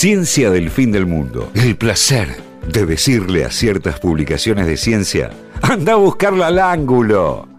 [0.00, 1.50] Ciencia del fin del mundo.
[1.52, 5.28] El placer de decirle a ciertas publicaciones de ciencia,
[5.60, 7.49] anda a buscarla al ángulo.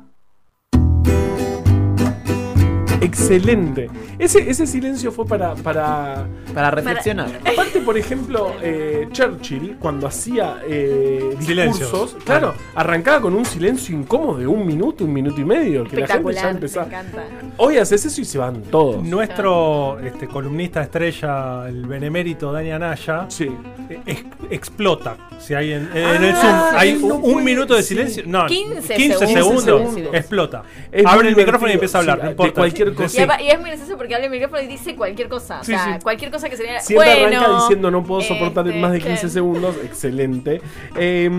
[3.02, 3.90] Excelente.
[4.20, 7.30] Ese, ese silencio fue para, para, Para reflexionar.
[7.46, 14.38] Aparte, por ejemplo, eh, Churchill, cuando hacía eh, discursos, claro, arrancaba con un silencio incómodo
[14.40, 16.86] de un minuto, un minuto y medio, que la gente ya empezaba.
[16.88, 17.24] encanta.
[17.58, 19.04] Hoy haces eso y se van todos.
[19.04, 23.50] Nuestro este, columnista estrella, el benemérito Dani Anaya, Sí.
[23.90, 25.18] eh, ex- explota.
[25.40, 27.90] Si hay en, en Ah, el Zoom hay no un, puede, minuto de sí.
[27.90, 28.24] silencio.
[28.28, 28.82] No, 15
[29.28, 30.14] segundos, segundos.
[30.14, 30.64] explota.
[30.92, 32.18] Es Abre el micrófono y empieza a hablar.
[32.18, 32.62] sí, no de importa.
[32.96, 33.42] Cualquier cosa.
[33.42, 35.60] Y, es muy gracioso porque habla el micrófono y dice cualquier cosa.
[35.62, 36.04] O sea, sí.
[36.04, 39.00] cualquier cosa que se le Siempre bueno, arranca diciendo no puedo soportar este, más de
[39.00, 39.30] 15 claro.
[39.30, 39.76] segundos.
[39.84, 40.62] Excelente.
[40.96, 41.30] Eh,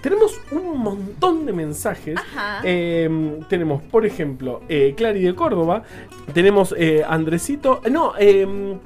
[0.00, 2.18] tenemos un montón de mensajes.
[2.64, 5.82] Eh, tenemos, por ejemplo, eh, Clary de Córdoba.
[6.32, 7.80] Tenemos eh, Andresito.
[7.84, 8.78] eh, No, eh,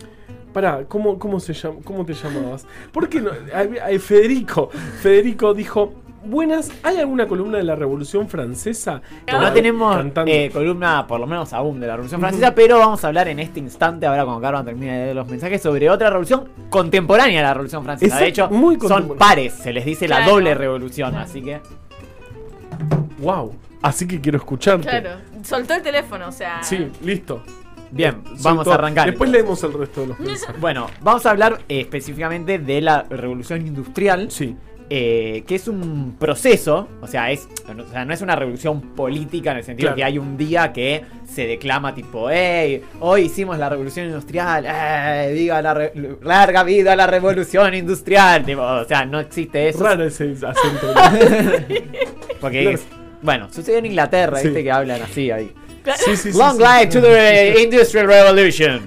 [0.53, 2.67] Pará, ¿cómo, cómo, se llama, ¿cómo te llamabas?
[2.91, 4.71] Porque no, hay- hay- Federico.
[5.03, 5.93] Federico dijo.
[6.27, 9.01] Buenas, ¿hay alguna columna de la Revolución Francesa?
[9.31, 12.21] No tenemos eh, columna, por lo menos aún, de la Revolución.
[12.21, 15.29] Francesa, pero vamos a hablar en este instante, ahora cuando Carmen termine de leer los
[15.29, 18.19] mensajes, sobre otra revolución contemporánea a la Revolución Francesa.
[18.19, 21.61] De hecho, muy son pares, se les dice la doble revolución, así que...
[23.19, 23.55] Wow.
[23.83, 24.89] Así que quiero escucharte.
[24.89, 25.11] Claro.
[25.45, 26.63] Soltó el teléfono, o sea.
[26.63, 27.43] Sí, listo.
[27.91, 29.07] Bien, Soy vamos a arrancar.
[29.07, 29.63] Después entonces.
[29.63, 30.61] leemos el resto de los mensajes.
[30.61, 34.31] Bueno, vamos a hablar eh, específicamente de la revolución industrial.
[34.31, 34.57] Sí.
[34.89, 39.51] Eh, que es un proceso, o sea, es, o sea, no es una revolución política
[39.51, 39.97] en el sentido Claro.
[39.97, 45.33] que hay un día que se declama tipo, hey, hoy hicimos la revolución industrial, ¡eh!
[45.35, 45.93] viva la re-
[46.23, 50.95] larga vida la revolución industrial, tipo, o sea, no existe eso, Raro ese acento.
[52.41, 52.77] porque, Claro.
[52.77, 52.87] es-
[53.23, 54.49] bueno, sucede en Inglaterra, Sí.
[54.49, 55.53] viste que hablan así ahí.
[55.97, 58.87] sí, sí, sí, Long life to the Industrial Revolution.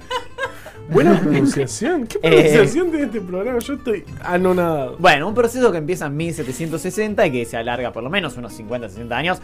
[0.91, 2.07] Buena pronunciación.
[2.07, 2.29] ¿Qué Eh.
[2.29, 3.59] pronunciación tiene este programa?
[3.59, 4.95] Yo estoy anonadado.
[4.99, 8.53] Bueno, un proceso que empieza en 1760 y que se alarga por lo menos unos
[8.53, 9.41] 50, 60 años.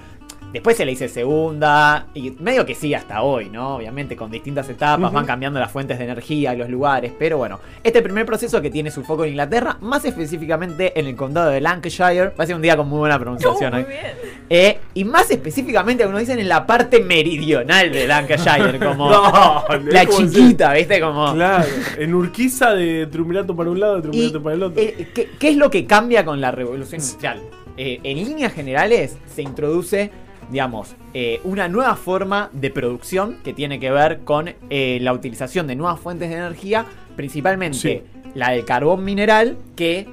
[0.55, 3.75] Después se le dice segunda y medio que sigue hasta hoy, ¿no?
[3.75, 7.59] Obviamente con distintas etapas, van cambiando las fuentes de energía y los lugares, pero bueno,
[7.83, 11.59] este primer proceso que tiene su foco en Inglaterra, más específicamente en el condado de
[11.59, 13.89] Lancashire, va a ser un día con muy buena pronunciación muy hoy.
[13.89, 14.05] bien.
[14.49, 20.05] Eh, y más específicamente, como dicen, en la parte meridional de Lancashire, como No, la
[20.05, 21.01] como chiquita, ¿viste?
[21.01, 21.33] Como...
[21.33, 21.65] Claro,
[21.97, 24.81] en Urquiza de Triunvirato para un lado, Y, Triunvirato para el otro.
[24.81, 27.41] eh, ¿qué, qué es lo que cambia con la revolución industrial?
[27.77, 30.09] Eh, en líneas generales se introduce,
[30.49, 35.67] digamos, eh, una nueva forma de producción que tiene que ver con eh, la utilización
[35.67, 36.85] de nuevas fuentes de energía,
[37.15, 38.01] principalmente Sí.
[38.33, 40.07] la del carbón mineral, que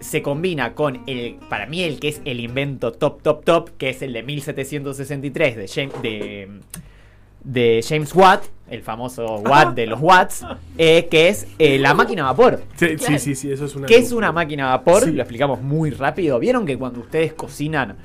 [0.00, 3.90] se combina con el, para mí, el que es el invento top, top, top, que
[3.90, 6.48] es el de 1763 de James, de,
[7.42, 10.46] de James Watt, el famoso Watt de los Watts,
[10.78, 12.62] eh, que es eh, la máquina a vapor.
[12.76, 13.18] Sí, claro.
[13.18, 13.86] sí, sí, sí, eso es una.
[13.86, 15.04] ¿Qué es una máquina a vapor?
[15.04, 15.12] Sí.
[15.12, 16.38] Lo explicamos muy rápido.
[16.38, 17.96] ¿Vieron que cuando ustedes cocinan,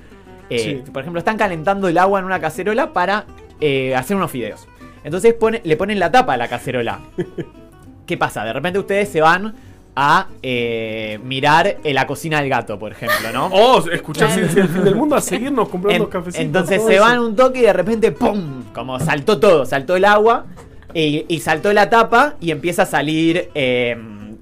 [0.55, 0.91] eh, Sí.
[0.91, 3.25] por ejemplo, están calentando el agua en una cacerola para
[3.59, 4.67] eh, hacer unos fideos?
[5.03, 6.99] Entonces pone- le ponen la tapa a la cacerola.
[8.05, 8.43] ¿Qué pasa?
[8.43, 9.53] De repente ustedes se van
[9.95, 13.47] a eh, mirar eh, la cocina del gato, por ejemplo, ¿no?
[13.53, 16.45] Oh, escuchar del fin del mundo a seguirnos comprando En- cafecitos.
[16.45, 17.03] entonces se eso.
[17.03, 18.63] van un toque y de repente ¡pum!
[18.73, 20.45] Como saltó todo, saltó el agua
[20.93, 23.95] y, y saltó la tapa y empieza a salir eh,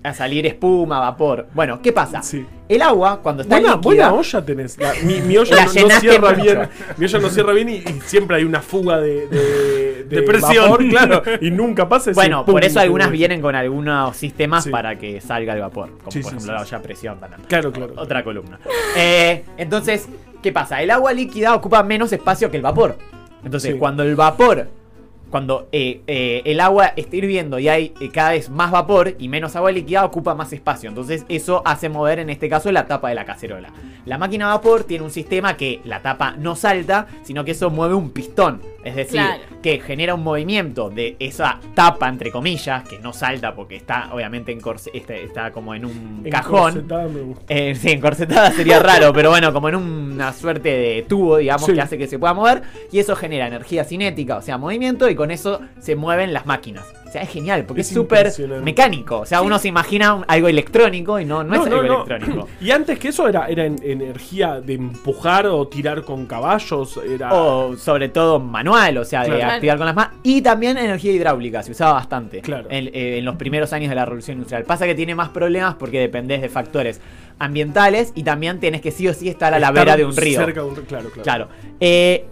[0.03, 1.47] a salir espuma, vapor.
[1.53, 2.22] Bueno, ¿qué pasa?
[2.23, 2.45] Sí.
[2.67, 4.78] El agua cuando está Buena, líquida, buena olla tenés.
[4.79, 5.69] La- mi, mi olla La no,
[6.00, 6.41] cierra mucho.
[6.44, 6.69] bien.
[6.97, 10.69] Mi olla no cierra bien y, y siempre hay una fuga de, de, De presión.
[10.72, 11.23] vapor, claro.
[11.41, 14.69] Y nunca pasa ese Bueno, pum, por eso algunas vienen con algunos sistemas Sí.
[14.72, 17.19] para que salga el vapor, como Sí, por sí, ejemplo sí, la olla a presión
[17.19, 17.41] también.
[17.47, 17.94] Claro, claro.
[17.97, 18.59] Otra columna.
[18.97, 20.07] Eh, entonces,
[20.41, 20.81] ¿qué pasa?
[20.81, 22.97] El agua líquida ocupa menos espacio que el vapor.
[23.44, 23.78] Entonces, Sí.
[23.79, 24.68] cuando el vapor,
[25.31, 29.28] cuando eh, eh, el agua está hirviendo y hay eh, cada vez más vapor y
[29.30, 30.90] menos agua líquida, ocupa más espacio.
[30.90, 33.69] Entonces, eso hace mover en este caso la tapa de la cacerola.
[34.06, 37.69] La máquina a vapor tiene un sistema que la tapa no salta, sino que eso
[37.69, 38.62] mueve un pistón.
[38.84, 39.44] Es decir, Claro.
[39.62, 44.52] que genera un movimiento de esa tapa, entre comillas, que no salta porque está obviamente
[44.52, 46.69] en corse- está, está como en un cajón.
[46.77, 47.44] Encorsetada me gusta.
[47.48, 51.74] Eh, sí, encorsetada sería raro, pero bueno, como en una suerte de tubo, digamos, Sí.
[51.74, 52.63] que hace que se pueda mover.
[52.92, 56.83] Y eso genera energía cinética, o sea, movimiento, y con eso se mueven las máquinas.
[57.07, 58.31] O sea, es genial, porque es súper
[58.63, 59.19] mecánico.
[59.19, 62.47] O sea, uno se imagina algo electrónico y no, no, es algo electrónico.
[62.62, 66.97] Y antes que eso era, era en- energía de empujar o tirar con caballos.
[67.06, 67.33] Era.
[67.33, 70.13] O sobre todo manual, o sea, de activar con las manos.
[70.23, 72.67] Y también energía hidráulica, se usaba bastante Claro.
[72.71, 74.63] en, eh, en los primeros años de la revolución industrial.
[74.63, 77.01] Pasa que tiene más problemas porque dependés de factores
[77.39, 80.15] ambientales y también tienes que sí o sí estar a la estar vera de un
[80.15, 80.39] río.
[80.39, 80.85] Cerca de un río.
[80.85, 81.24] Claro, claro.
[81.24, 81.47] Claro.
[81.79, 82.25] Eh,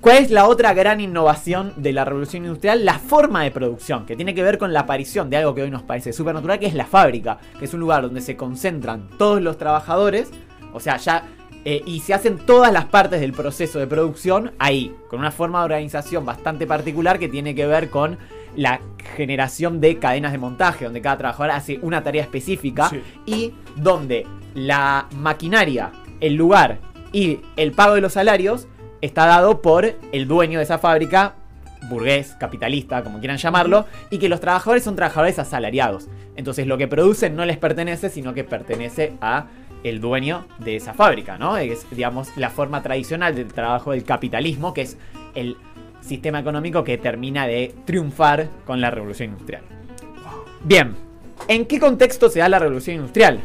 [0.00, 2.84] ¿Cuál es la otra gran innovación de la revolución industrial?
[2.84, 5.70] La forma de producción, que tiene que ver con la aparición de algo que hoy
[5.70, 9.08] nos parece súper natural, que es la fábrica, que es un lugar donde se concentran
[9.18, 10.30] todos los trabajadores,
[10.72, 11.24] o sea, ya...
[11.64, 15.58] eh, y se hacen todas las partes del proceso de producción ahí, con una forma
[15.58, 18.18] de organización bastante particular que tiene que ver con
[18.54, 18.80] la
[19.16, 23.02] generación de cadenas de montaje, donde cada trabajador hace una tarea específica Sí.
[23.26, 25.90] y donde la maquinaria,
[26.20, 26.78] el lugar
[27.12, 28.68] y el pago de los salarios
[29.00, 31.34] está dado por el dueño de esa fábrica,
[31.88, 36.08] burgués, capitalista, como quieran llamarlo, y que los trabajadores son trabajadores asalariados.
[36.36, 39.46] Entonces lo que producen no les pertenece, sino que pertenece a
[39.84, 41.56] el dueño de esa fábrica, ¿no?
[41.56, 44.98] Es, digamos, la forma tradicional del trabajo del capitalismo, que es
[45.34, 45.56] el
[46.00, 49.62] sistema económico que termina de triunfar con la revolución industrial.
[50.64, 50.94] Bien,
[51.46, 53.40] ¿en qué contexto se da la revolución industrial?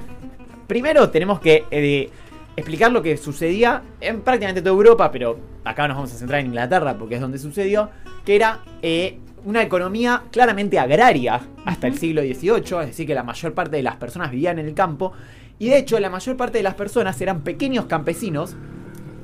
[0.67, 2.09] Primero tenemos que eh,
[2.55, 6.47] explicar lo que sucedía en prácticamente toda Europa, pero acá nos vamos a centrar en
[6.47, 7.89] Inglaterra porque es donde sucedió,
[8.25, 13.23] que era eh, una economía claramente agraria hasta el siglo XVIII, es decir, que la
[13.23, 15.13] mayor parte de las personas vivían en el campo,
[15.59, 18.55] y de hecho la mayor parte de las personas eran pequeños campesinos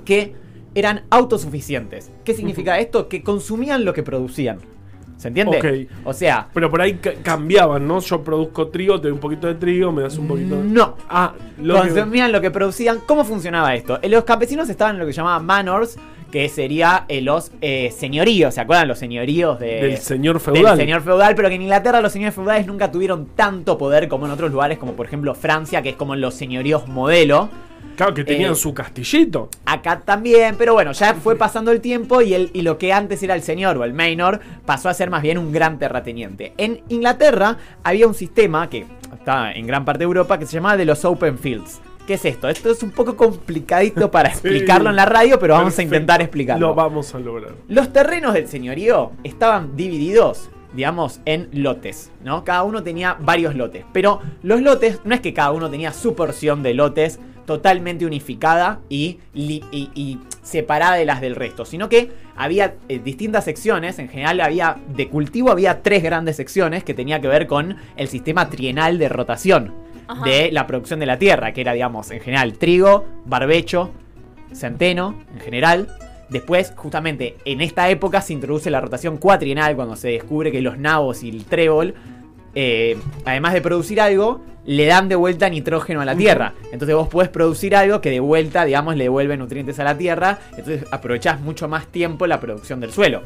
[0.06, 0.36] que
[0.76, 2.12] eran autosuficientes.
[2.24, 3.10] ¿Qué significa esto?
[3.10, 4.60] Que consumían lo que producían.
[5.20, 5.58] ¿Se entiende?
[5.58, 6.06] Ok.
[6.08, 8.00] O sea, Pero por ahí ca- cambiaban, ¿no?
[8.00, 10.64] Yo produzco trigo, te doy un poquito de trigo, me das un poquito de...
[10.64, 10.96] no.
[11.10, 13.00] Ah, lo que- consumían lo que producían.
[13.06, 14.00] ¿Cómo funcionaba esto?
[14.02, 15.98] Eh, Los campesinos estaban en lo que llamaban manors,
[16.32, 18.54] que sería eh, los eh, señoríos.
[18.54, 20.78] ¿Se acuerdan los señoríos de, del señor del feudal.
[20.78, 21.36] señor feudal?
[21.36, 24.78] Pero que en Inglaterra los señores feudales nunca tuvieron tanto poder como en otros lugares,
[24.78, 27.50] como por ejemplo Francia, que es como los señoríos modelo.
[28.00, 29.50] Claro, que tenían Eh, su castillito.
[29.66, 33.22] Acá también, pero bueno, ya fue pasando el tiempo y, el, y lo que antes
[33.24, 36.54] era el señor o el Maynor pasó a ser más bien un gran terrateniente.
[36.56, 40.78] En Inglaterra había un sistema que estaba en gran parte de Europa que se llamaba
[40.78, 41.82] de los Open Fields.
[42.08, 42.48] ¿Qué es esto?
[42.48, 46.70] Esto es un poco complicadito para explicarlo en la radio, pero vamos a intentar explicarlo.
[46.70, 47.52] Lo vamos a lograr.
[47.68, 52.46] Los terrenos del señorío estaban divididos, digamos, en lotes, ¿no?
[52.46, 53.84] Cada uno tenía varios lotes.
[53.92, 57.20] Pero los lotes, no es que cada uno tenía su porción de lotes
[57.50, 63.00] totalmente unificada y, li- y- y separada de las del resto, sino que había eh,
[63.04, 67.48] distintas secciones, en general había, de cultivo había tres grandes secciones que tenía que ver
[67.48, 69.74] con el sistema trienal de rotación
[70.08, 70.24] Ajá.
[70.26, 73.90] de la producción de la tierra, que era, digamos, en general trigo, barbecho,
[74.54, 75.88] centeno, en general.
[76.30, 80.78] Después, justamente, en esta época se introduce la rotación cuatrienal, cuando se descubre que los
[80.78, 81.96] nabos y el trébol,
[82.54, 86.54] eh, además de producir algo, le dan de vuelta nitrógeno a la tierra.
[86.72, 90.38] Entonces vos podés producir algo que de vuelta, digamos, le devuelve nutrientes a la tierra.
[90.52, 93.24] Entonces aprovechás mucho más tiempo la producción del suelo.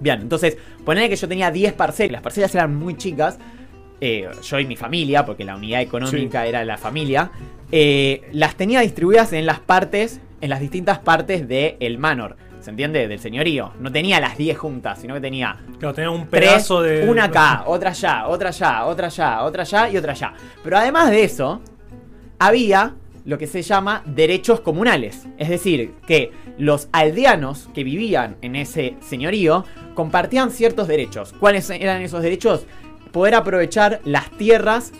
[0.00, 2.10] Bien, entonces, ponele que yo tenía 10 parcelas.
[2.14, 3.38] Las parcelas eran muy chicas.
[4.00, 7.30] eh, yo y mi familia, porque la unidad económica era la familia.
[7.70, 12.36] eh, las tenía distribuidas en las partes, en las distintas partes del manor.
[12.64, 13.06] ¿Se entiende?
[13.06, 13.72] Del señorío.
[13.78, 17.06] No tenía las 10 juntas, sino que tenía Claro, tenía un tres, pedazo de.
[17.06, 20.32] una acá, otra allá, otra allá, otra allá, otra allá y otra allá.
[20.62, 21.60] Pero además de eso,
[22.38, 22.94] había
[23.26, 25.26] lo que se llama derechos comunales.
[25.38, 29.64] Es decir, que los aldeanos que vivían en ese señorío
[29.94, 31.34] compartían ciertos derechos.
[31.38, 32.66] ¿Cuáles eran esos derechos?
[33.12, 34.92] Poder aprovechar las tierras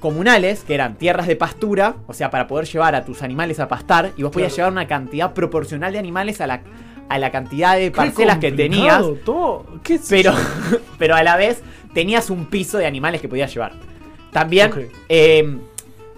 [0.00, 3.66] comunales, que eran tierras de pastura, o sea, para poder llevar a tus animales a
[3.66, 4.70] pastar, y vos podías Claro.
[4.70, 6.62] llevar una cantidad proporcional de animales a la,
[7.08, 9.04] a la cantidad de parcelas que tenías.
[9.24, 9.66] todo.
[9.82, 10.32] ¿Qué Pero,
[10.98, 11.62] pero a la vez
[11.94, 13.72] tenías un piso de animales que podías llevar.
[14.32, 15.58] También eh,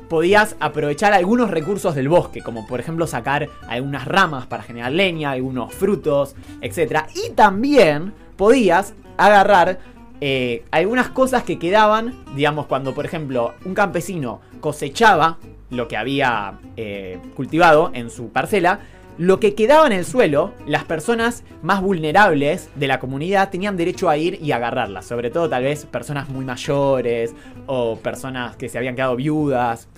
[0.09, 5.31] podías aprovechar algunos recursos del bosque, como por ejemplo sacar algunas ramas para generar leña,
[5.31, 7.05] algunos frutos, etc.
[7.15, 9.79] Y también podías agarrar
[10.21, 15.39] eh, algunas cosas que quedaban, digamos, cuando por ejemplo un campesino cosechaba
[15.71, 18.81] lo que había eh, cultivado en su parcela,
[19.21, 24.09] lo que quedaba en el suelo, las personas más vulnerables de la comunidad tenían derecho
[24.09, 25.05] a ir y agarrarlas.
[25.05, 27.35] Sobre todo tal vez personas muy mayores
[27.67, 29.89] o personas que se habían quedado viudas.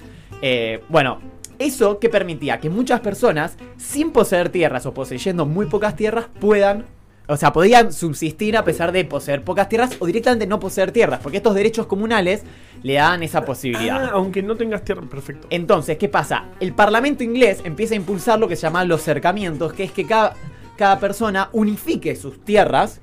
[0.43, 1.21] Eh, bueno,
[1.61, 6.85] eso que permitía que muchas personas, sin poseer tierras o poseyendo muy pocas tierras, puedan...
[7.33, 11.21] O sea, podían subsistir a pesar de poseer pocas tierras o directamente no poseer tierras,
[11.23, 12.43] porque estos derechos comunales
[12.83, 14.05] le daban esa posibilidad.
[14.05, 15.47] Ah, aunque no tengas tierra, perfecto.
[15.49, 16.45] Entonces, ¿qué pasa?
[16.61, 20.05] El Parlamento inglés empieza a impulsar lo que se llama los cercamientos, que es que
[20.07, 20.35] cada,
[20.77, 23.01] cada persona unifique sus tierras,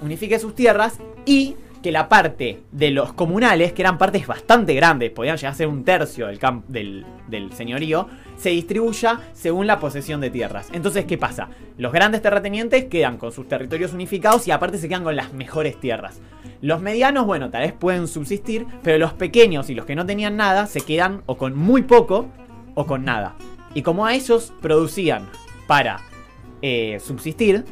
[0.00, 5.10] unifique sus tierras y que la parte de los comunales, que eran partes bastante grandes,
[5.10, 8.06] podían llegar a ser un tercio del, camp- del, del señorío,
[8.42, 10.68] se distribuya según la posesión de tierras.
[10.72, 11.48] Entonces, ¿qué pasa?
[11.78, 15.78] Los grandes terratenientes quedan con sus territorios unificados y aparte se quedan con las mejores
[15.78, 16.20] tierras.
[16.60, 20.36] Los medianos, bueno, tal vez pueden subsistir, pero los pequeños y los que no tenían
[20.36, 22.26] nada se quedan o con muy poco
[22.74, 23.36] o con nada.
[23.74, 25.28] Y como a ellos producían
[25.68, 26.00] para
[26.62, 27.64] eh, subsistir,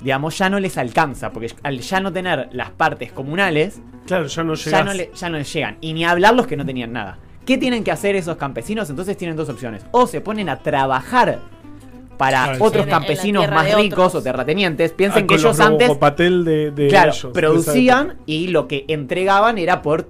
[0.00, 4.42] digamos, ya no les alcanza, porque al ya no tener las partes comunales, Claro, ya
[4.44, 4.84] no ya llegas.
[4.84, 5.76] no, le- ya no les llegan.
[5.80, 7.18] Y ni hablar los que no tenían nada.
[7.48, 8.90] ¿Qué tienen que hacer esos campesinos?
[8.90, 9.82] Entonces tienen dos opciones.
[9.90, 11.38] O se ponen a trabajar
[12.18, 14.92] para Claro, otros en- campesinos más ricos o terratenientes.
[14.92, 18.68] Piensen Ah, que con ellos los antes logopatel de, de claro, ellos, producían y lo
[18.68, 20.06] que entregaban era por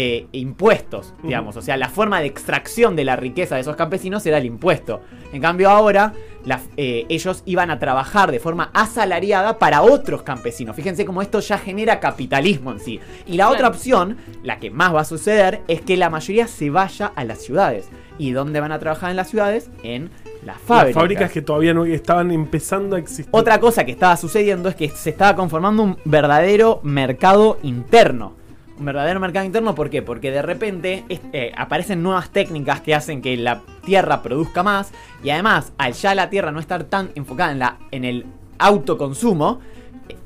[0.00, 1.56] eh, impuestos, digamos.
[1.56, 5.00] O sea, la forma de extracción de la riqueza de esos campesinos era el impuesto.
[5.32, 6.12] En cambio, ahora
[6.44, 10.76] la- eh, ellos iban a trabajar de forma asalariada para otros campesinos.
[10.76, 13.00] Fíjense cómo esto ya genera capitalismo en sí.
[13.26, 16.70] Y la otra opción, la que más va a suceder, es que la mayoría se
[16.70, 17.88] vaya a las ciudades.
[18.18, 19.68] ¿Y dónde van a trabajar en las ciudades?
[19.82, 20.10] En
[20.44, 20.86] las fábricas.
[20.86, 23.26] Las fábricas que todavía no estaban empezando a existir.
[23.32, 28.37] Otra cosa que estaba sucediendo es que se estaba conformando un verdadero mercado interno.
[28.78, 30.02] Un verdadero mercado interno, ¿por qué?
[30.02, 34.92] Porque de repente eh, aparecen nuevas técnicas que hacen que la tierra produzca más
[35.24, 38.26] y además, al ya la tierra no estar tan enfocada en, la, en el
[38.58, 39.58] autoconsumo,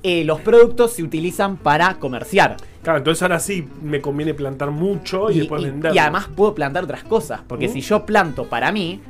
[0.02, 2.56] eh, los productos se utilizan para comerciar.
[2.82, 5.94] Claro, entonces ahora sí me conviene plantar mucho y, Y, después y- vender.
[5.94, 7.40] y además puedo plantar otras cosas.
[7.46, 7.72] Porque ¿Mm?
[7.72, 9.00] si yo planto para mí,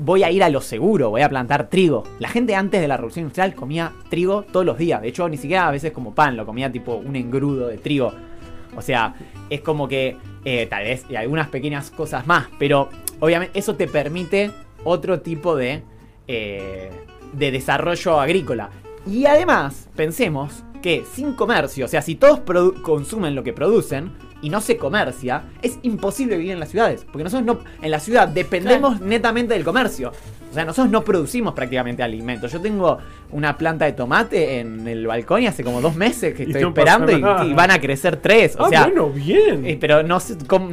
[0.00, 2.02] voy a ir a lo seguro, voy a plantar trigo.
[2.18, 5.00] La gente antes de la revolución industrial comía trigo todos los días.
[5.02, 8.12] De hecho, ni siquiera a veces como pan, lo comía tipo un engrudo de trigo.
[8.78, 9.14] O sea,
[9.50, 12.46] es como que eh, tal vez y algunas pequeñas cosas más.
[12.58, 12.88] Pero
[13.20, 14.50] obviamente eso te permite
[14.84, 15.82] otro tipo de,
[16.26, 16.90] eh,
[17.32, 18.70] de desarrollo agrícola.
[19.06, 22.40] Y además, pensemos que sin comercio, o sea, si todos
[22.82, 27.04] consumen lo que producen y no se comercia, es imposible vivir en las ciudades.
[27.04, 30.12] Porque nosotros no, en la ciudad dependemos netamente del comercio.
[30.50, 32.50] O sea, nosotros no producimos prácticamente alimentos.
[32.52, 32.98] Yo tengo
[33.32, 37.12] una planta de tomate en el balcón y hace como dos meses que estoy esperando
[37.12, 37.20] y,
[37.52, 38.56] van a crecer tres.
[38.56, 39.66] O ah, sea, bueno, bien.
[39.66, 40.20] eh, pero no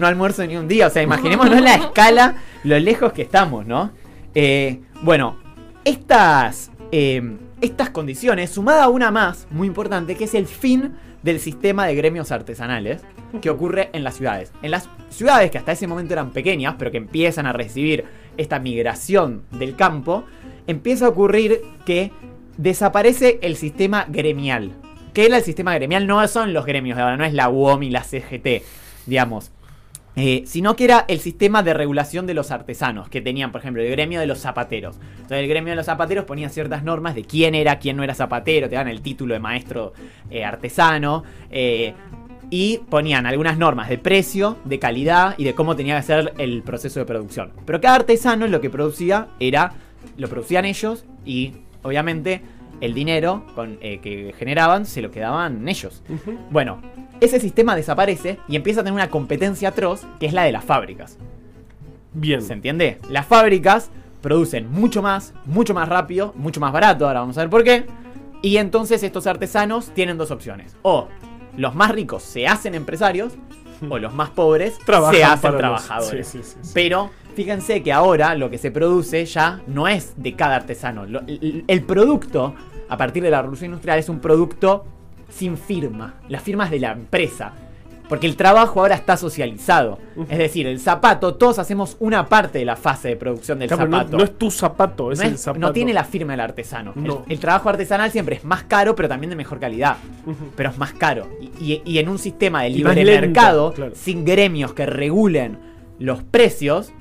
[0.07, 0.87] almuerzo ni un día.
[0.87, 3.91] O sea, imaginémonos la escala, lo lejos que estamos, ¿no?
[4.33, 5.37] Eh, bueno,
[5.83, 11.39] estas, eh, estas condiciones, sumada a una más, muy importante, que es el fin del
[11.39, 13.01] sistema de gremios artesanales
[13.39, 14.51] que ocurre en las ciudades.
[14.61, 18.05] En las ciudades que hasta ese momento eran pequeñas, pero que empiezan a recibir
[18.37, 20.25] esta migración del campo,
[20.67, 22.11] empieza a ocurrir que
[22.57, 24.71] desaparece el sistema gremial.
[25.13, 26.07] ¿Qué era el sistema gremial?
[26.07, 28.63] No son los gremios de ahora, no es la UOM y la CGT,
[29.05, 29.51] digamos.
[30.17, 33.81] Eh, sino que era el sistema de regulación de los artesanos, que tenían, por ejemplo,
[33.81, 34.97] el gremio de los zapateros.
[35.15, 38.15] Entonces, el gremio de los zapateros ponía ciertas normas de quién era, quién no era
[38.15, 39.93] zapatero, te dan el título de maestro
[40.29, 41.93] eh, artesano, eh,
[42.49, 46.61] y ponían algunas normas de precio, de calidad y de cómo tenía que ser el
[46.63, 47.51] proceso de producción.
[47.65, 49.73] Pero cada artesano lo que producía era,
[50.17, 52.41] lo producían ellos y, obviamente,
[52.81, 56.03] el dinero con, eh, que generaban se lo quedaban ellos.
[56.51, 56.81] Bueno,
[57.21, 60.63] ese sistema desaparece y empieza a tener una competencia atroz que es la de las
[60.63, 61.17] fábricas.
[62.13, 62.41] Bien.
[62.41, 62.99] ¿Se entiende?
[63.09, 63.89] Las fábricas
[64.21, 67.85] producen mucho más, mucho más rápido, mucho más barato, ahora vamos a ver por qué.
[68.41, 70.75] Y entonces estos artesanos tienen dos opciones.
[70.81, 71.07] O
[71.57, 73.33] los más ricos se hacen empresarios,
[73.89, 76.27] o los más pobres Trabajan se hacen los- trabajadores.
[76.27, 76.71] Sí, sí, sí, sí.
[76.73, 81.05] Pero fíjense que ahora lo que se produce ya no es de cada artesano.
[81.05, 82.55] Lo- el, el producto,
[82.89, 84.85] a partir de la revolución industrial, es un producto
[85.29, 86.15] sin firma.
[86.29, 87.51] La firma es de la empresa.
[88.07, 89.97] Porque el trabajo ahora está socializado.
[90.29, 93.83] Es decir, el zapato, todos hacemos una parte de la fase de producción del Claro,
[93.85, 94.17] zapato.
[94.17, 95.59] no es tu zapato, es No el zapato.
[95.59, 96.93] no tiene la firma del artesano.
[96.95, 97.25] El- No.
[97.27, 99.97] El, trabajo artesanal siempre es más caro, pero también de mejor calidad.
[100.55, 101.27] Pero es más caro.
[101.41, 103.91] Y, y- y en un sistema de libre lento, mercado, claro.
[103.95, 105.57] sin gremios que regulen
[105.97, 106.91] los precios,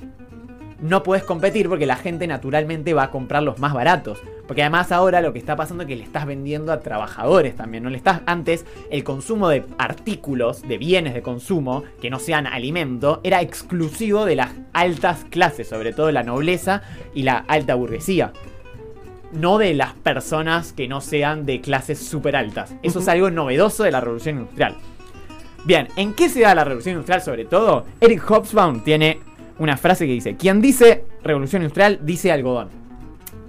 [0.81, 4.21] no puedes competir porque la gente naturalmente va a comprar los más baratos.
[4.47, 7.83] Porque además ahora lo que está pasando es que le estás vendiendo a trabajadores también.
[7.83, 8.21] No le estás.
[8.25, 14.25] Antes, el consumo de artículos, de bienes de consumo, que no sean alimento, era exclusivo
[14.25, 16.81] de las altas clases, sobre todo la nobleza
[17.13, 18.33] y la alta burguesía.
[19.31, 22.75] No de las personas que no sean de clases súper altas.
[22.83, 24.75] Eso es algo novedoso de la revolución industrial.
[25.65, 27.85] Bien, ¿en qué se da la revolución industrial sobre todo?
[27.99, 29.19] Eric Hobsbawm tiene
[29.59, 32.69] una frase que dice, quien dice revolución industrial dice algodón.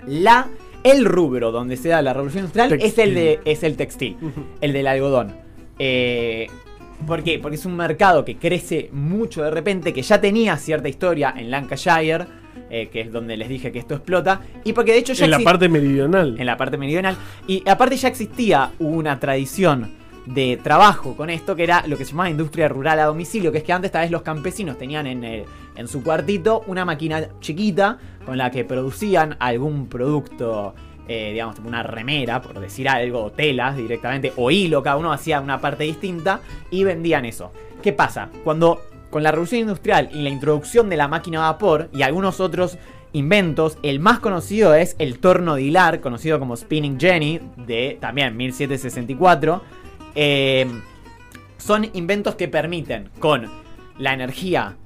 [0.06, 0.46] La,
[0.84, 4.16] el rubro donde se da la revolución industrial es el, de, es el textil,
[4.60, 5.34] el del algodón.
[5.78, 6.46] Eh,
[7.06, 7.38] ¿Por qué?
[7.38, 11.50] Porque es un mercado que crece mucho de repente, que ya tenía cierta historia en
[11.50, 12.24] Lancashire,
[12.70, 15.30] eh, que es donde les dije que esto explota, y porque de hecho ya En
[15.32, 16.36] la parte meridional.
[16.38, 17.16] en la parte meridional.
[17.46, 19.94] Y aparte ya existía una tradición
[20.24, 23.58] de trabajo con esto que era lo que se llamaba industria rural a domicilio, que
[23.58, 25.44] es que antes tal vez los campesinos tenían en, el-
[25.76, 30.74] en su cuartito una máquina chiquita con la que producían algún producto,
[31.08, 35.60] eh, digamos, una remera, por decir algo, telas directamente, o hilo, cada uno hacía una
[35.60, 36.40] parte distinta
[36.70, 37.52] y vendían eso.
[37.82, 38.28] ¿Qué pasa?
[38.42, 38.80] Cuando
[39.10, 42.76] con la revolución industrial y la introducción de la máquina a vapor y algunos otros
[43.12, 43.78] inventos.
[43.82, 49.62] El más conocido es el torno de hilar, conocido como Spinning Jenny, de también 1764.
[50.14, 50.66] Eh,
[51.56, 53.48] son inventos que permiten, con
[53.98, 54.76] la energía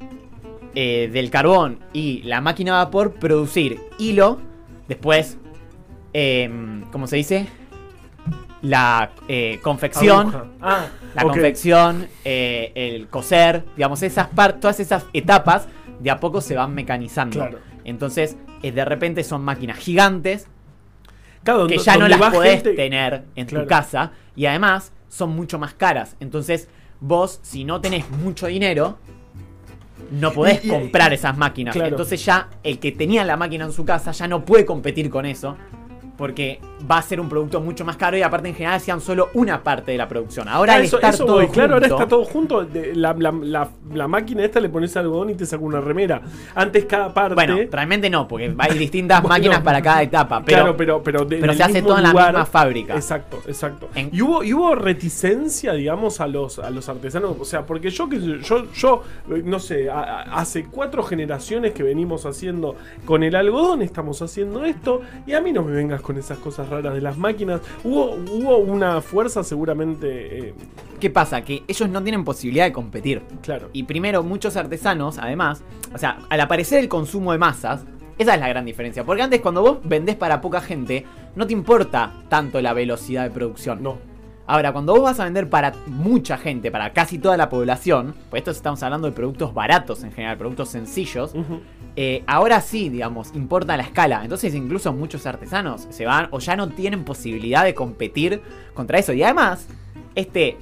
[0.74, 4.38] eh, del carbón y la máquina a vapor, producir hilo.
[4.88, 5.38] Después,
[6.12, 7.46] eh, ¿cómo se dice?
[8.62, 10.52] La eh, confección.
[10.60, 15.66] Ah, La confección, eh, el coser, digamos, esas par- todas esas etapas
[15.98, 17.38] de a poco se van mecanizando.
[17.38, 17.58] Claro.
[17.84, 20.46] Entonces, de repente son máquinas gigantes
[21.42, 23.64] Claro, que ya no las podés gente- tener en Claro.
[23.64, 26.16] tu casa y además son mucho más caras.
[26.20, 26.68] Entonces,
[27.00, 28.98] vos, si no tenés mucho dinero,
[30.10, 31.74] no podés Y- y- comprar esas máquinas.
[31.74, 31.90] Claro.
[31.90, 35.26] Entonces ya el que tenía la máquina en su casa ya no puede competir con
[35.26, 35.56] eso.
[36.16, 39.28] Porque va a ser un producto mucho más caro y aparte en general hacían solo
[39.34, 40.48] una parte de la producción.
[40.48, 42.66] Ahora Ah, al eso- estar eso todo voy, claro, ahora está todo junto.
[42.94, 46.20] la, la- la- la máquina esta le pones algodón y te saca una remera.
[46.54, 47.34] Antes cada parte.
[47.34, 50.42] Bueno, realmente no, porque hay distintas Bueno, máquinas para cada etapa.
[50.44, 52.94] Pero, claro, pero, pero, de- pero se hace todo en la misma fábrica.
[52.94, 53.88] Exacto, exacto.
[53.94, 57.36] En- Y hubo, y hubo reticencia, digamos, a los, a los artesanos.
[57.40, 59.02] O sea, porque yo, que yo, yo,
[59.44, 64.64] no sé, a- a- hace cuatro generaciones que venimos haciendo con el algodón, estamos haciendo
[64.64, 65.02] esto.
[65.26, 67.60] Y a mí no me vengas con esas cosas raras de las máquinas.
[67.84, 70.48] Hubo, hubo una fuerza seguramente.
[70.48, 70.54] eh,
[70.98, 71.42] ¿Qué pasa?
[71.42, 73.22] Que ellos no tienen posibilidad de competir.
[73.42, 73.68] claro.
[73.72, 75.62] Y primero, muchos artesanos, además,
[75.94, 77.84] o sea, al aparecer el consumo de masas,
[78.18, 79.02] esa es la gran diferencia.
[79.04, 83.30] Porque antes, cuando vos vendés para poca gente, no te importa tanto la velocidad de
[83.30, 83.82] producción.
[83.82, 84.09] No.
[84.50, 88.40] Ahora, cuando vos vas a vender para mucha gente, para casi toda la población, pues
[88.40, 91.30] esto estamos hablando de productos baratos en general, productos sencillos,
[91.94, 94.24] eh, ahora sí, digamos, importa la escala.
[94.24, 98.42] Entonces incluso muchos artesanos se van o ya no tienen posibilidad de competir
[98.74, 99.12] contra eso.
[99.12, 99.68] Y además,
[100.16, 100.58] este,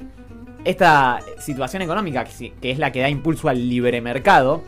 [0.66, 4.64] esta situación económica, que es la que da impulso al libre mercado,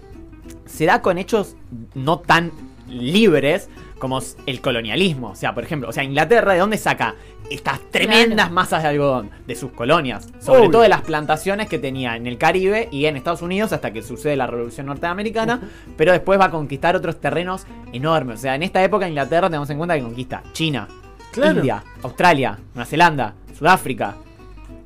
[0.64, 1.56] se da con hechos
[1.92, 2.52] no tan
[2.88, 3.68] libres
[4.00, 5.28] como el colonialismo.
[5.30, 7.14] O sea, por ejemplo, o sea, Inglaterra, ¿de dónde saca
[7.50, 8.52] estas tremendas Claro.
[8.54, 9.30] masas de algodón?
[9.46, 10.28] De sus colonias.
[10.40, 10.70] Sobre Obvio.
[10.72, 14.02] todo de las plantaciones que tenía en el Caribe y en Estados Unidos hasta que
[14.02, 15.60] sucede la Revolución Norteamericana.
[15.96, 18.40] Pero después va a conquistar otros terrenos enormes.
[18.40, 20.88] O sea, en esta época Inglaterra tenemos en cuenta que conquista China,
[21.32, 21.58] Claro.
[21.58, 24.16] India, Australia, Nueva Zelanda, Sudáfrica,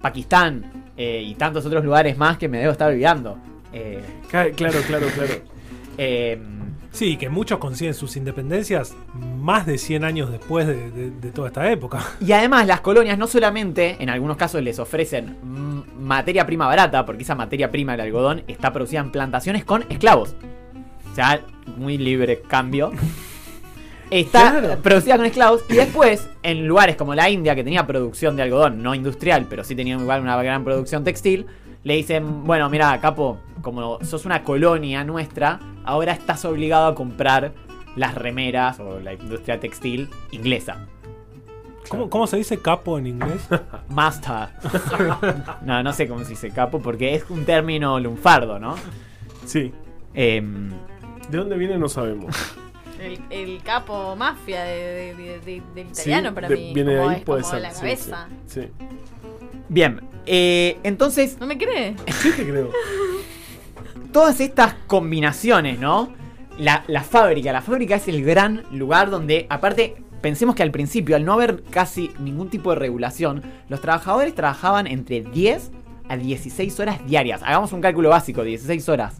[0.00, 3.38] Pakistán eh, y tantos otros lugares más que me debo estar olvidando.
[3.72, 5.06] Eh, Claro, claro, claro.
[5.98, 6.38] eh,
[6.94, 8.94] Sí, que muchos consiguen sus independencias
[9.40, 11.98] más de 100 años después de, de- de toda esta época.
[12.20, 15.36] Y además las colonias no solamente, en algunos casos les ofrecen
[15.98, 20.36] materia prima barata, porque esa materia prima del algodón está producida en plantaciones con esclavos.
[21.10, 21.40] O sea,
[21.76, 22.92] muy libre cambio.
[24.10, 24.78] Está Claro.
[24.82, 28.82] producida con esclavos y después, en lugares como la India, que tenía producción de algodón,
[28.82, 31.46] no industrial, pero sí tenía igual una gran producción textil,
[31.84, 37.52] le dicen, bueno, mira, capo, como sos una colonia nuestra, ahora estás obligado a comprar
[37.96, 40.86] las remeras o la industria textil inglesa.
[41.88, 43.46] ¿Cómo, cómo se dice capo en inglés?
[43.90, 44.48] Master.
[45.62, 48.74] no, no sé cómo se dice capo porque es un término lunfardo, ¿no?
[49.44, 49.72] Sí.
[50.14, 50.70] Em,
[51.28, 51.76] ¿De dónde viene?
[51.78, 52.34] No sabemos.
[52.98, 56.72] El, el capo mafia de, de- de- del italiano Sí, para de- mí.
[56.72, 57.60] Viene de como ahí, es puede como ser.
[57.62, 58.28] la sí, cabeza.
[58.46, 58.68] Sí, sí.
[59.68, 61.96] Bien, eh, entonces ¿No me cree?
[62.12, 62.70] Sí te creo.
[64.12, 66.12] todas estas combinaciones, ¿no?
[66.58, 71.16] La, la fábrica, la fábrica es el gran lugar donde, aparte, pensemos que al principio,
[71.16, 75.72] al no haber casi ningún tipo de regulación, los trabajadores trabajaban entre 10
[76.08, 77.42] a 16 horas diarias.
[77.42, 79.16] Hagamos un cálculo básico, 16 horas.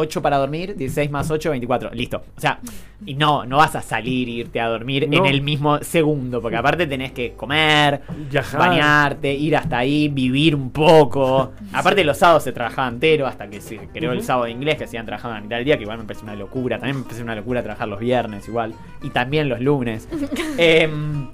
[0.00, 1.90] 8 para dormir, 16 más 8, 24.
[1.90, 2.22] Listo.
[2.36, 2.60] O sea,
[3.04, 5.18] y no, no vas a salir e irte a dormir No.
[5.18, 8.60] en el mismo segundo, porque aparte tenés que comer, Viajar.
[8.60, 11.52] bañarte, ir hasta ahí, vivir un poco.
[11.72, 14.84] Aparte los sábados se trabajaba entero hasta que se creó el sábado de inglés, que
[14.84, 16.78] hacían trabajar a la mitad del día, que igual me parece una locura.
[16.78, 18.74] También me parece una locura trabajar los viernes igual.
[19.02, 20.08] Y también los lunes.
[20.58, 21.28] Em,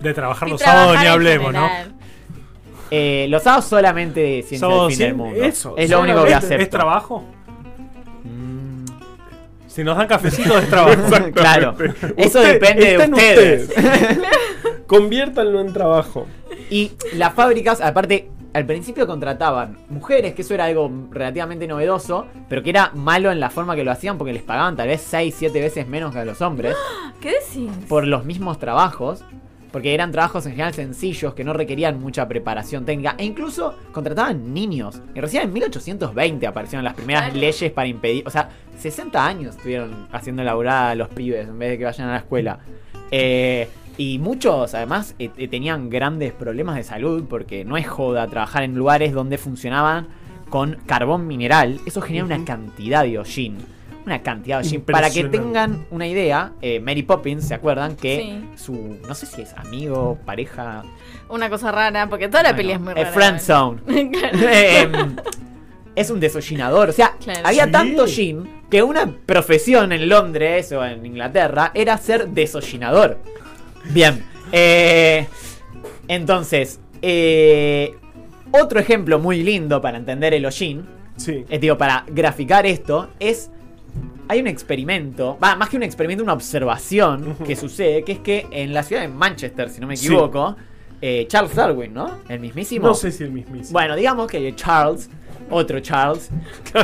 [0.00, 1.68] De trabajar los sábados ni hablemos, ¿no?
[2.90, 5.42] eh, los sábados solamente ciencia del fin del mundo.
[5.42, 6.62] eso, es lo único que acepto.
[6.62, 7.24] ¿Es trabajo?
[9.74, 11.02] Si nos dan cafecitos es trabajo.
[11.34, 11.74] claro.
[12.16, 13.70] Eso Usted- depende de en ustedes.
[14.86, 16.26] Conviértanlo en trabajo.
[16.70, 22.62] Y las fábricas, aparte, al principio contrataban mujeres, que eso era algo relativamente novedoso, pero
[22.62, 25.34] que era malo en la forma que lo hacían porque les pagaban tal vez 6,
[25.36, 26.76] 7 veces menos que a los hombres
[27.20, 27.70] ¿Qué decís?
[27.88, 29.24] por los mismos trabajos.
[29.74, 33.16] Porque eran trabajos en general sencillos que no requerían mucha preparación técnica.
[33.18, 35.02] E incluso contrataban niños.
[35.16, 37.40] Y recién en 1820 aparecieron las primeras Claro.
[37.40, 38.22] leyes para impedir.
[38.24, 42.08] O sea, 60 años estuvieron haciendo laburar a los pibes en vez de que vayan
[42.08, 42.60] a la escuela.
[43.10, 47.24] Eh, y muchos, además, eh, eh, tenían grandes problemas de salud.
[47.28, 50.06] Porque no es joda trabajar en lugares donde funcionaban
[50.50, 51.80] con carbón mineral.
[51.84, 53.56] Eso genera una cantidad de hollín.
[54.06, 54.84] Una cantidad de jeans.
[54.84, 57.96] Para que tengan una idea, eh, Mary Poppins, ¿se acuerdan?
[57.96, 58.16] Que
[58.56, 58.62] Sí.
[58.62, 60.82] su, no sé si es amigo, pareja,
[61.28, 63.10] Una cosa rara, porque toda la Bueno, peli es muy eh, rara.
[63.12, 63.80] friend zone.
[64.12, 64.38] Claro.
[64.42, 65.16] Em,
[65.96, 66.90] es un desollinador.
[66.90, 67.40] O sea, Claro.
[67.44, 67.70] había Sí.
[67.72, 73.18] tanto jean que una profesión en Londres o en Inglaterra era ser desollinador.
[73.90, 74.22] Bien.
[74.52, 75.26] eh,
[76.08, 77.94] entonces, eh,
[78.50, 80.86] otro ejemplo muy lindo para entender el hollín,
[81.16, 81.44] Sí.
[81.48, 83.50] es digo, para graficar esto, es.
[84.28, 88.46] Hay un experimento, va, más que un experimento, una observación que sucede, que es que
[88.50, 90.06] en la ciudad de Manchester, si no me Sí.
[90.06, 90.56] equivoco,
[91.02, 92.18] eh, Charles Darwin, ¿no?
[92.28, 92.86] El mismísimo.
[92.88, 93.72] No sé si el mismísimo.
[93.72, 95.10] Bueno, digamos que Charles,
[95.50, 96.30] otro Charles,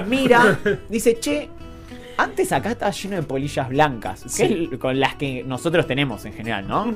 [0.07, 0.59] mira,
[0.91, 1.49] dice, che,
[2.19, 6.35] antes acá estaba lleno de polillas blancas, que es con las que nosotros tenemos en
[6.35, 6.93] general, ¿no?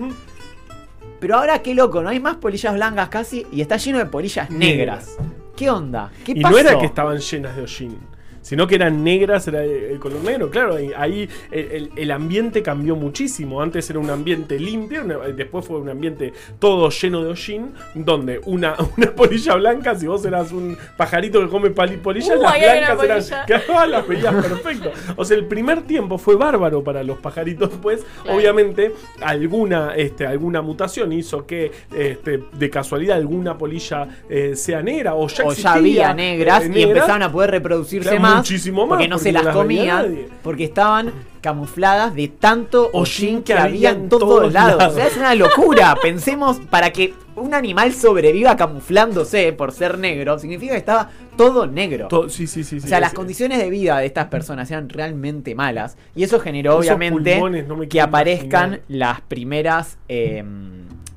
[1.20, 4.50] Pero ahora qué loco, no hay más polillas blancas casi y está lleno de polillas
[4.50, 5.16] negras.
[5.56, 6.10] ¿Qué onda?
[6.24, 6.52] ¿Qué Y pasó?
[6.52, 7.96] no era que estaban llenas de hollín,
[8.44, 10.50] sino que eran negras, era el color negro.
[10.50, 13.60] Claro, ahí- el, el- ambiente cambió muchísimo.
[13.60, 15.02] Antes era un ambiente limpio,
[15.36, 20.24] después fue un ambiente todo lleno de hollín, donde una, una polilla blanca, si vos
[20.24, 22.96] eras un pajarito que come polillas, Uh, las blancas eran.
[22.96, 23.44] polilla.
[23.46, 24.92] Claro, las veías perfecto.
[25.16, 27.70] O sea, el primer tiempo fue bárbaro para los pajaritos.
[27.70, 28.36] Después, Claro.
[28.38, 35.14] obviamente, alguna, este, alguna mutación hizo que este, de casualidad alguna polilla eh, sea negra
[35.14, 38.82] o ya o ya había negras eh, y empezaron a poder reproducirse Claro, más, muchísimo
[38.82, 40.28] más, porque no porque se las las nadie.
[40.42, 44.78] porque estaban camufladas de tanto hollín que, había en todos, todos lados.
[44.78, 44.94] lados.
[44.94, 45.94] O sea, es una locura.
[46.02, 52.08] Pensemos para que un animal sobreviva camuflándose por ser negro, significa que estaba todo negro.
[52.08, 52.76] To- sí, sí, sí.
[52.76, 53.16] o sí, sea, las sí.
[53.16, 55.96] condiciones de vida de estas personas eran realmente malas.
[56.14, 58.80] Y eso generó, Esos obviamente, pulmones, no me que aparezcan imaginar.
[58.88, 60.44] las primeras eh,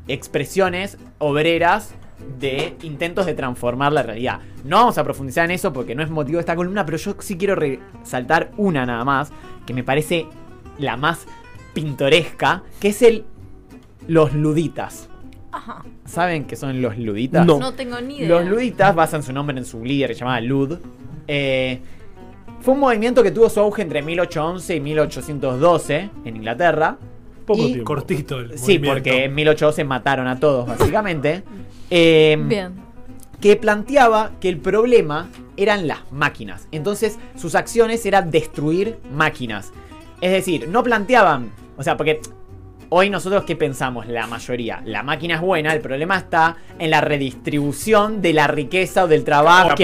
[0.08, 1.94] expresiones obreras
[2.40, 4.40] de intentos de transformar la realidad.
[4.64, 7.16] No vamos a profundizar en eso porque no es motivo de esta columna, pero yo
[7.20, 9.32] sí quiero resaltar una nada más,
[9.66, 10.26] que me parece
[10.78, 11.26] la más
[11.74, 13.24] pintoresca, que es el
[14.08, 15.10] los luditas.
[15.52, 15.84] Ajá.
[16.06, 17.46] ¿Saben qué son los luditas?
[17.46, 17.60] No.
[17.60, 18.30] No tengo ni idea.
[18.30, 20.78] Los luditas basan su nombre en su líder que se llamaba Lud.
[21.28, 21.80] Eh,
[22.62, 26.98] fue un movimiento que tuvo su auge entre 1811 y 1812 en Inglaterra.
[27.46, 27.86] Poco y- tiempo.
[27.86, 28.94] Cortito el Sí, movimiento.
[28.94, 31.44] porque en 1812 mataron a todos, básicamente.
[31.90, 32.74] Eh, Bien.
[33.42, 36.68] que planteaba que el problema eran las máquinas.
[36.72, 39.72] Entonces, sus acciones eran destruir máquinas.
[40.22, 41.52] Es decir, no planteaban.
[41.78, 42.20] O sea, porque
[42.90, 44.08] hoy nosotros, ¿qué pensamos?
[44.08, 44.82] La mayoría.
[44.86, 49.24] La máquina es buena, el problema está en la redistribución de la riqueza o del
[49.24, 49.84] trabajo La que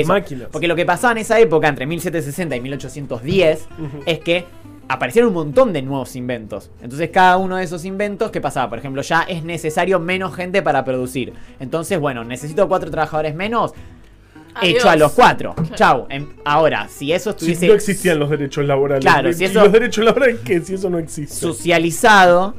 [0.00, 0.08] eso.
[0.08, 0.48] máquinas.
[0.52, 4.02] Porque lo que pasaba en esa época, entre 1760 y 1810, Ujú.
[4.06, 4.44] es que
[4.88, 6.70] aparecieron un montón de nuevos inventos.
[6.82, 8.68] Entonces cada uno de esos inventos, ¿qué pasaba?
[8.68, 11.32] Por ejemplo, ya es necesario menos gente para producir.
[11.60, 13.72] Entonces, bueno, necesito cuatro trabajadores menos.
[14.54, 14.74] Adiós.
[14.76, 15.54] Hecho a los cuatro.
[15.54, 15.74] Claro.
[15.76, 16.06] Chau.
[16.10, 19.02] Em, ahora, si eso Si estuviese no existían los derechos laborales.
[19.02, 20.60] Claro, ¿Y si eso- los derechos laborales qué?
[20.60, 21.34] Si eso no existe.
[21.34, 22.54] socializado,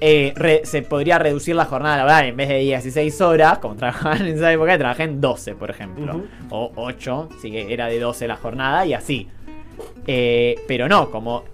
[0.00, 4.22] eh, re- se podría reducir la jornada laboral en vez de 16 horas, como trabajaban
[4.26, 6.16] en esa época, trabajé en 12, por ejemplo.
[6.16, 6.24] Ujú.
[6.50, 9.28] O 8, sí que era de 12 la jornada y así.
[10.06, 11.44] Eh, pero no, como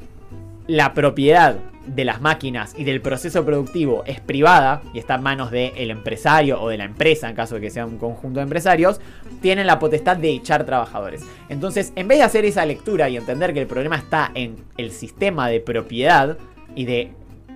[0.67, 1.57] la propiedad
[1.95, 6.61] de las máquinas y del proceso productivo es privada y está en manos del empresario
[6.61, 9.01] o de la empresa, en caso de que sea un conjunto de empresarios,
[9.41, 11.25] tienen la potestad de echar trabajadores.
[11.49, 14.91] Entonces, en vez de hacer esa lectura y entender que el problema está en el
[14.91, 16.37] sistema de propiedad
[16.75, 17.13] y de,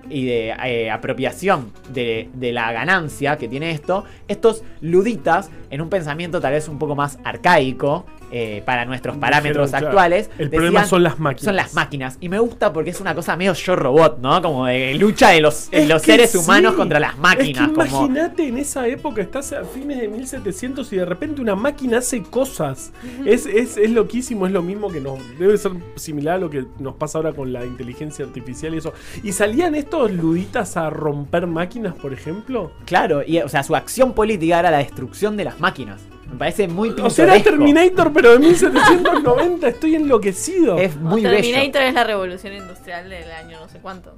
[0.09, 5.89] y de eh, apropiación de, de la ganancia que tiene esto, estos luditas, en un
[5.89, 10.85] pensamiento tal vez un poco más arcaico, eh, para nuestros parámetros claro, actuales, El problema
[10.85, 11.45] son las máquinas.
[11.45, 12.17] son las máquinas.
[12.19, 14.41] Y me gusta porque es una cosa medio yo robot, ¿no?
[14.41, 16.39] Como de lucha de los, de los seres sí.
[16.39, 17.63] humanos contra las máquinas.
[17.63, 18.07] Es que como...
[18.07, 22.23] imagínate en esa época, estás a fines de 1700 y de repente una máquina hace
[22.23, 22.91] cosas.
[23.23, 25.19] es, es, es loquísimo, es lo mismo que nos.
[25.37, 28.93] Debe ser similar a lo que nos pasa ahora con la inteligencia artificial y eso.
[29.21, 32.71] ¿Y salían estos luditas a romper máquinas, por ejemplo?
[32.85, 36.01] Claro, y o sea, su acción política era la destrucción de las máquinas.
[36.33, 37.65] Me parece muy O sea, era pintoresco.
[37.65, 39.67] Terminator, pero de 1790.
[39.69, 40.77] Estoy enloquecido.
[40.77, 41.87] Es muy Terminator bello.
[41.87, 44.15] es la revolución industrial del año no sé cuánto.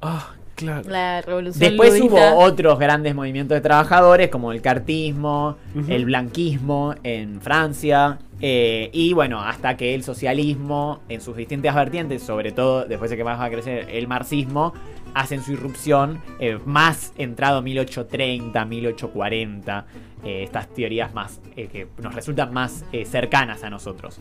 [0.00, 0.88] Ah, claro.
[0.88, 2.34] La revolución Después ludita.
[2.34, 5.56] hubo otros grandes movimientos de trabajadores como el cartismo,
[5.88, 12.22] el blanquismo en Francia eh, y bueno, hasta que el socialismo en sus distintas vertientes,
[12.22, 14.74] sobre todo después de que más va a crecer el marxismo,
[15.14, 19.86] hacen su irrupción eh, más entrado 1830, 1840,
[20.24, 24.20] eh, estas teorías más eh, que nos resultan más eh, cercanas a nosotros.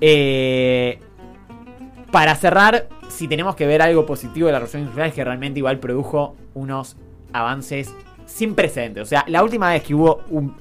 [0.00, 0.98] Eh,
[2.16, 5.58] para cerrar, si tenemos que ver algo positivo de la revolución industrial es que realmente
[5.58, 6.96] igual produjo unos
[7.34, 7.92] avances
[8.24, 9.02] sin precedentes.
[9.02, 10.56] O sea, la última vez que hubo un,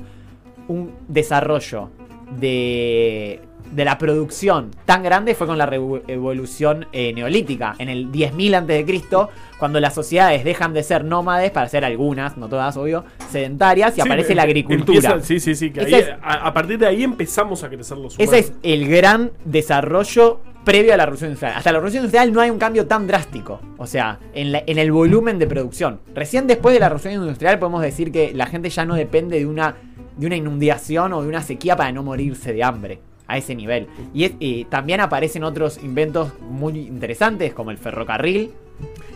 [0.67, 1.91] un desarrollo
[2.37, 3.39] de
[3.71, 9.29] de la producción tan grande fue con la revolución eh, neolítica, en el 10.000 a.C.,
[9.59, 13.95] cuando las sociedades dejan de ser nómades, para ser algunas, no todas, obvio, sedentarias, y
[13.95, 14.97] Sí, aparece la agricultura.
[15.13, 15.71] empieza- sí, sí, sí.
[15.71, 18.33] Que Ese ahí- es- a, a partir de ahí empezamos a crecer los humanos.
[18.33, 21.53] Ese es el gran desarrollo previo a la revolución industrial.
[21.57, 23.61] Hasta la revolución industrial no hay un cambio tan drástico.
[23.77, 25.99] O sea, en, la- en el volumen de producción.
[26.13, 29.45] Recién después de la revolución industrial podemos decir que la gente ya no depende de
[29.45, 29.75] una,
[30.17, 32.99] de una inundación o de una sequía para no morirse de hambre.
[33.27, 33.87] A ese nivel.
[34.13, 38.51] Y, es- y también aparecen otros inventos muy interesantes como el ferrocarril,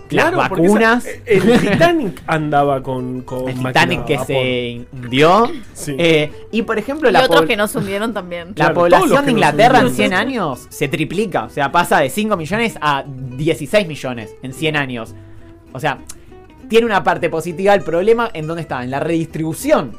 [0.08, 1.06] Claro, las vacunas.
[1.06, 5.52] esa- el Titanic andaba con, con el Titanic que se hundió.
[5.74, 5.96] Sí.
[6.00, 8.48] Eh, y por ejemplo, Y la otros que no se hundieron también.
[8.50, 9.96] La Claro, población de Inglaterra en hundimos.
[9.98, 11.44] 100 años se triplica.
[11.44, 15.14] O sea, pasa de 5 millones a 16 millones en 100 años.
[15.74, 16.00] O sea,
[16.68, 17.76] tiene una parte positiva.
[17.76, 19.92] El problema en dónde está, en la redistribución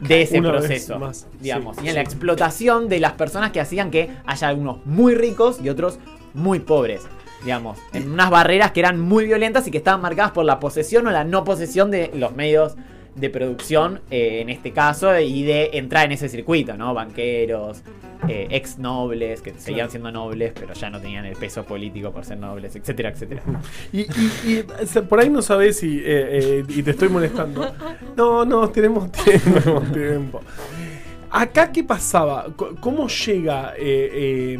[0.00, 0.98] de ese Una proceso.
[0.98, 1.96] más, Digamos, sí, y en sí.
[1.96, 5.98] la explotación de las personas que hacían que haya algunos muy ricos y otros
[6.34, 7.02] muy pobres.
[7.42, 11.06] Digamos, en unas barreras que eran muy violentas y que estaban marcadas por la posesión
[11.06, 12.74] o la no posesión de los medios
[13.14, 16.94] de producción, eh, en este caso, y de entrar en ese circuito, ¿no?
[16.94, 17.82] Banqueros,
[18.28, 22.24] eh, ex nobles, que seguían siendo nobles, pero ya no tenían el peso político por
[22.24, 23.42] ser nobles, etcétera, etcétera.
[23.92, 24.06] Y, y-
[24.44, 26.00] y, por ahí no sabes si.
[26.04, 27.72] eh, y te estoy molestando.
[28.16, 29.80] No, no, tenemos tiempo.
[29.92, 30.40] tiempo.
[31.30, 32.46] Acá, ¿qué pasaba?
[32.80, 34.58] ¿Cómo llega eh, eh,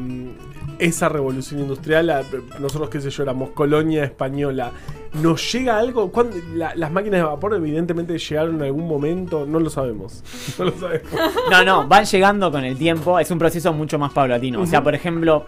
[0.79, 2.11] esa revolución industrial?
[2.11, 2.23] A-
[2.61, 4.73] nosotros, qué sé yo, éramos colonia española.
[5.15, 6.11] ¿Nos llega algo?
[6.13, 9.45] ¿Cuándo- la- las máquinas de vapor, evidentemente, llegaron en algún momento.
[9.47, 10.23] No lo sabemos.
[10.59, 11.09] No lo sabemos.
[11.51, 13.19] No, no, van llegando con el tiempo.
[13.19, 14.61] Es un proceso mucho más paulatino.
[14.61, 15.47] O sea, por ejemplo,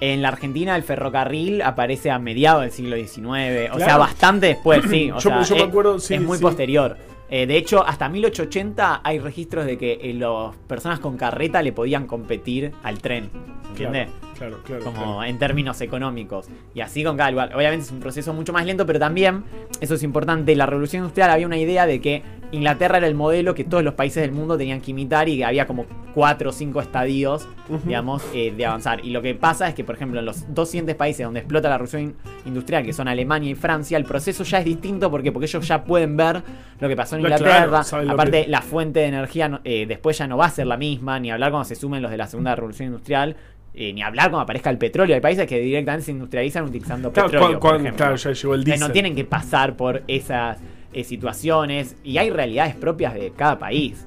[0.00, 3.70] en la Argentina el ferrocarril aparece a mediados del siglo XIX.
[3.72, 5.10] O sea, bastante después, sí.
[5.14, 6.42] O Yo- sea, yo me acuerdo, sí, es muy sí.
[6.42, 6.96] posterior.
[7.28, 11.72] Eh, de hecho, hasta 1880 hay registros de que eh, las personas con carreta le
[11.72, 13.30] podían competir al tren.
[13.70, 14.08] ¿Entiendes?
[14.10, 14.58] Claro, claro.
[14.84, 15.24] como claro.
[15.24, 16.48] en términos económicos.
[16.74, 17.54] Y así con cada lugar.
[17.54, 19.44] Obviamente es un proceso mucho más lento, pero también,
[19.80, 22.22] eso es importante, la revolución industrial había una idea de que
[22.52, 25.44] Inglaterra era el modelo que todos los países del mundo tenían que imitar y que
[25.44, 27.48] había como cuatro o cinco estadios,
[27.84, 29.04] digamos, eh, de avanzar.
[29.04, 31.68] Y lo que pasa es que, por ejemplo, en los dos siguientes países donde explota
[31.68, 35.46] la revolución industrial, que son Alemania y Francia, el proceso ya es distinto porque, porque
[35.46, 36.42] ellos ya pueden ver
[36.78, 37.82] lo que pasó en Inglaterra.
[37.82, 40.76] claro, Aparte, que- la fuente de energía eh, después ya no va a ser la
[40.76, 43.36] misma, ni hablar cuando se sumen los de la segunda revolución industrial.
[43.76, 45.14] Eh, ni hablar cuando aparezca el petróleo.
[45.14, 47.60] Hay países que directamente se industrializan utilizando Claro, petróleo.
[47.60, 48.92] cuan- cuan- claro, ya llegó el Que no diésel.
[48.92, 50.58] tienen que pasar por esas
[50.92, 51.94] eh, situaciones.
[52.02, 54.06] Y hay realidades propias de cada país.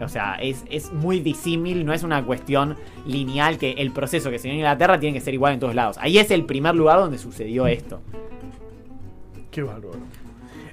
[0.00, 2.74] O sea, es, es muy disímil, no es una cuestión
[3.06, 5.74] lineal que el proceso que se dio en Inglaterra tiene que ser igual en todos
[5.76, 5.98] lados.
[6.00, 8.00] Ahí es el primer lugar donde sucedió esto.
[9.52, 10.00] Qué bárbaro.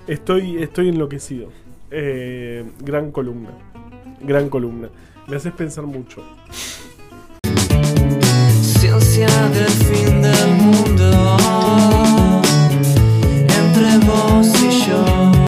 [0.08, 1.50] Estoy, estoy enloquecido.
[1.92, 3.52] Eh, gran columna.
[4.22, 4.90] Gran columna.
[5.28, 6.24] Me haces pensar mucho
[8.98, 11.38] del fin del mundo
[13.48, 14.59] entre vos.